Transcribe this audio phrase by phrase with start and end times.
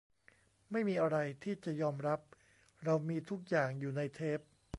[0.71, 2.19] ไม่มีอะไรที่จะยอมรับ
[2.83, 4.39] เรามีทุกอย่างอยู่ในเทป